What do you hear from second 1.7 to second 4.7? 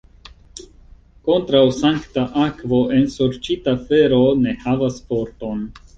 sankta akvo ensorĉita fero ne